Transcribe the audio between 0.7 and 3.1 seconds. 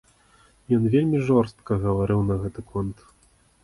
Ён вельмі жорстка гаварыў на гэты конт.